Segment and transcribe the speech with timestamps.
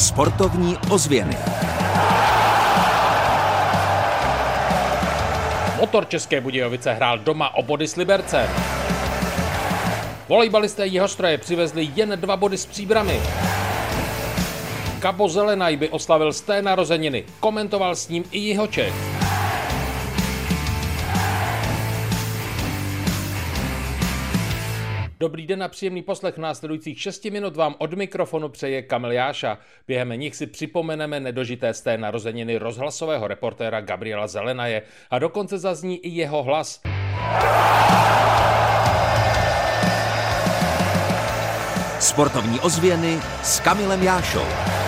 [0.00, 1.36] Sportovní ozvěny.
[5.80, 8.48] Motor České Budějovice hrál doma o body s Libercem.
[10.28, 13.20] Volejbalisté Jihostroje přivezli jen dva body s příbrami.
[14.98, 17.24] Kabo Zelenaj by oslavil z té narozeniny.
[17.40, 19.19] Komentoval s ním i Jihoček.
[25.20, 29.58] Dobrý den a příjemný poslech následujících 6 minut vám od mikrofonu přeje Kamil Jáša.
[29.88, 36.06] Během nich si připomeneme nedožité z té narozeniny rozhlasového reportéra Gabriela Zelenaje a dokonce zazní
[36.06, 36.80] i jeho hlas.
[41.98, 44.79] Sportovní ozvěny s Kamilem Jášou.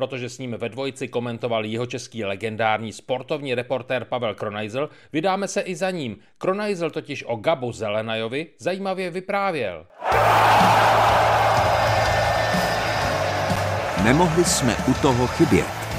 [0.00, 5.60] Protože s ním ve dvojici komentoval jeho český legendární sportovní reportér Pavel Kronajzel, vydáme se
[5.60, 6.18] i za ním.
[6.38, 9.86] Kronajzel totiž o Gabu Zelenajovi zajímavě vyprávěl.
[14.04, 15.89] Nemohli jsme u toho chybět.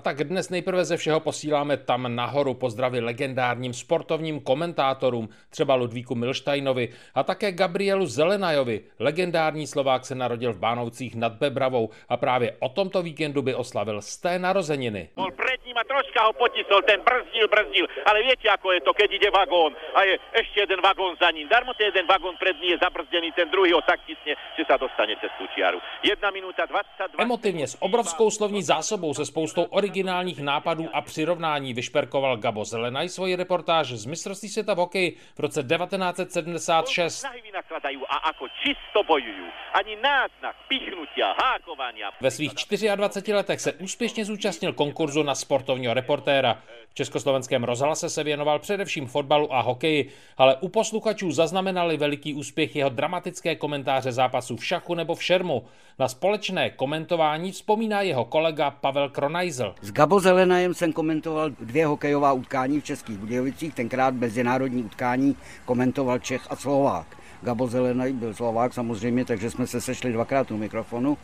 [0.00, 6.14] A tak dnes nejprve ze všeho posíláme tam nahoru pozdravy legendárním sportovním komentátorům, třeba Ludvíku
[6.14, 8.80] Milštajnovi a také Gabrielu Zelenajovi.
[8.98, 14.00] Legendární Slovák se narodil v Bánovcích nad Bebravou a právě o tomto víkendu by oslavil
[14.02, 15.08] z té narozeniny.
[15.16, 18.96] Bol pred ním a troška ho potisol, ten brzdil, brzdil, ale viete ako je to,
[18.96, 21.44] keď ide vagón a je ešte jeden vagón za ním.
[21.48, 24.80] Darmo ten jeden vagón pred ním je zabrzdený, ten druhý ho tak tisne, že sa
[24.80, 25.76] dostane cez tú čiaru.
[26.02, 27.20] 1 minúta 22...
[27.20, 33.36] Emotivně s obrovskou slovní zásobou se spoustou originálních nápadů a přirovnání vyšperkoval Gabo Zelenaj svoji
[33.36, 37.18] reportáž z mistrovství světa v hokeji v roce 1976.
[37.18, 39.50] Snahy vynakladajú a ako čisto bojujú.
[39.74, 42.10] Ani náznak pichnutia, hákovania.
[42.20, 46.62] Ve svých 24 letech se úspěšně zúčastnil konkurzu na sportovního reportéra.
[46.90, 52.76] V československém rozhlase se věnoval především fotbalu a hokeji, ale u posluchačů zaznamenali veliký úspěch
[52.76, 55.66] jeho dramatické komentáře zápasů v šachu nebo v šermu.
[55.98, 59.74] Na společné komentování vzpomíná jeho kolega Pavel Kronajzel.
[59.82, 66.18] S Gabo Zelenajem jsem komentoval dvě hokejová utkání v Českých Budějovicích, tenkrát mezinárodní utkání komentoval
[66.18, 67.06] Čech a Slovák.
[67.42, 71.18] Gabo Zelenaj byl Slovák samozřejmě, takže jsme se sešli dvakrát u mikrofonu.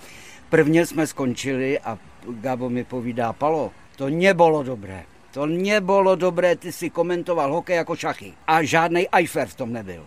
[0.49, 5.05] Prvně jsme skončili a Gabo mi povídá, Palo, to nebylo dobré.
[5.33, 8.33] To nebylo dobré, ty si komentoval hokej jako šachy.
[8.47, 10.07] A žádný Eifer v tom nebyl.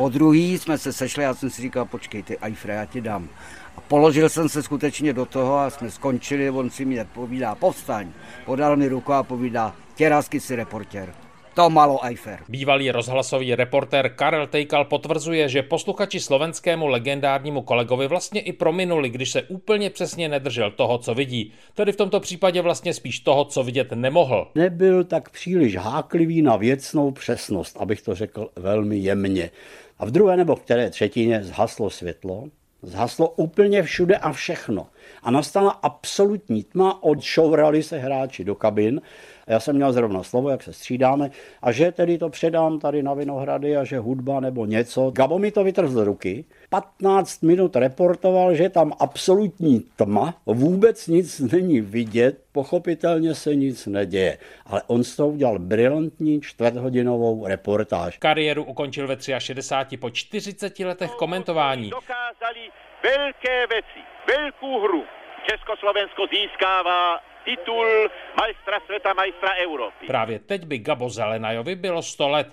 [0.00, 3.28] Po druhý jsme se sešli, já jsem si říkal, počkej, ty Eifer, já ti dám.
[3.76, 8.12] A položil jsem se skutečně do toho a jsme skončili, on si mi povídá, povstaň.
[8.44, 11.14] Podal mi ruku a povídá, těrásky si reportér.
[11.54, 12.38] To malo Eifer.
[12.48, 19.30] Bývalý rozhlasový reportér Karel Tejkal potvrzuje, že posluchači slovenskému legendárnímu kolegovi vlastně i prominuli, když
[19.30, 21.52] se úplně přesně nedržel toho, co vidí.
[21.74, 24.50] Tedy v tomto případě vlastně spíš toho, co vidět nemohl.
[24.54, 29.50] nebyl tak příliš háklivý na věcnou přesnost, abych to řekl velmi jemně.
[29.98, 32.44] A v druhé nebo v které třetině zhaslo světlo,
[32.82, 34.86] zhaslo úplně všude a všechno.
[35.22, 39.00] A nastala absolutní tma, odšourali se hráči do kabin.
[39.46, 41.30] Já jsem měl zrovna slovo, jak se střídáme,
[41.62, 45.10] a že tedy to předám tady na Vinohrady a že hudba nebo něco.
[45.10, 51.40] Gabo mi to vytrhl z ruky, 15 minut reportoval, že tam absolutní tma, vůbec nic
[51.40, 54.38] není vidět, pochopitelně se nic neděje.
[54.66, 58.18] Ale on z toho udělal brilantní čtvrthodinovou reportáž.
[58.18, 61.90] Kariéru ukončil ve 63 po 40 letech komentování.
[62.30, 62.70] Dokázali
[63.02, 65.02] veľké veci, veľkú hru.
[65.50, 68.06] Československo získává titul
[68.38, 70.06] majstra sveta, majstra Európy.
[70.06, 72.48] Právě teď by Gabo Zelenajovi bylo 100 let.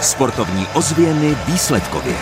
[0.00, 2.16] Sportovní ozvěny výsledkově.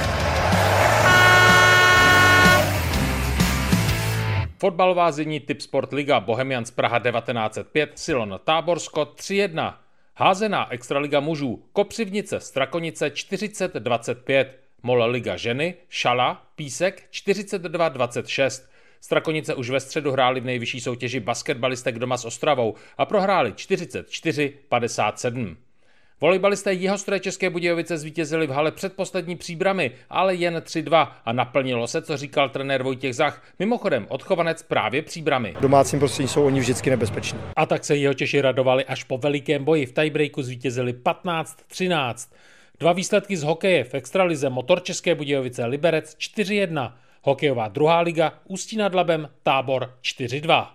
[4.58, 9.74] Fotbalová zimní typ Sport Liga Bohemians Praha 1905, Silon Táborsko 3-1.
[10.22, 14.46] Házená Extraliga mužů Kopřivnice Strakonice 40-25.
[14.82, 18.62] Mol Liga ženy Šala Písek 42-26.
[19.00, 25.56] Strakonice už ve středu hráli v nejvyšší soutěži basketbalistek doma s Ostravou a prohráli 44-57.
[26.22, 32.02] Volejbalisté Jihostroje České Budějovice zvítězili v hale předposlední příbramy, ale jen 3-2 a naplnilo se,
[32.02, 35.54] co říkal trenér Vojtěch Zach, mimochodem odchovanec právě příbramy.
[35.58, 37.38] V domácím prostředí jsou oni vždycky nebezpeční.
[37.56, 39.86] A tak se jeho Češi radovali až po velikém boji.
[39.86, 42.14] V tiebreaku zvítězili 15-13.
[42.80, 46.92] Dva výsledky z hokeje v extralize Motor České Budějovice Liberec 4-1.
[47.22, 50.66] Hokejová druhá liga Ústí nad Labem Tábor 4-2.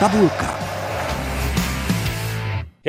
[0.00, 0.67] Tabulka.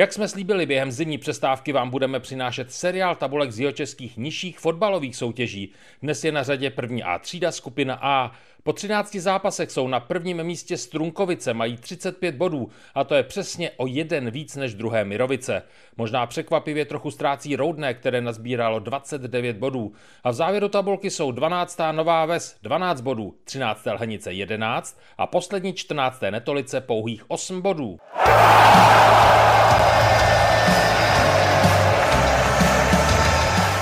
[0.00, 5.16] Jak jsme slíbili, během zimní přestávky vám budeme přinášet seriál tabulek z českých nižších fotbalových
[5.16, 5.72] soutěží.
[6.02, 8.32] Dnes je na řadě první A třída skupina A.
[8.62, 13.70] Po 13 zápasech jsou na prvním místě Strunkovice, mají 35 bodů a to je přesně
[13.76, 15.62] o jeden víc než druhé Mirovice.
[15.96, 19.92] Možná překvapivě trochu ztrácí Roudné, které nazbíralo 29 bodů.
[20.24, 21.80] A v závěru tabulky jsou 12.
[21.92, 23.86] Nová Ves 12 bodů, 13.
[23.86, 26.20] Lhenice 11 a poslední 14.
[26.30, 27.98] Netolice pouhých 8 bodů.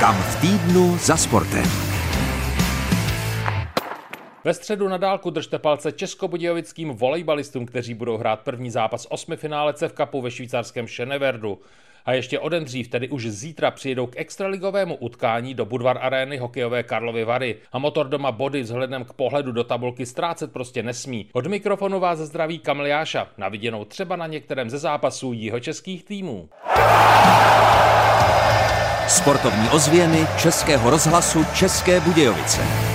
[0.00, 1.88] Kam v týdnu za sportem.
[4.44, 9.72] Ve středu na dálku držte palce českobudějovickým volejbalistům, kteří budou hrát první zápas osmi finále
[9.72, 11.58] v Cupu ve švýcarském Šeneverdu.
[12.04, 16.38] A ještě o den dřív, tedy už zítra, přijedou k extraligovému utkání do Budvar arény
[16.38, 21.26] hokejové Karlovy Vary a motor doma body vzhledem k pohledu do tabulky ztrácet prostě nesmí.
[21.32, 26.48] Od mikrofonu vás zdraví Kamiliáša, naviděnou třeba na některém ze zápasů českých týmů.
[29.08, 32.87] Sportovní ozvěny Českého rozhlasu České Budějovice.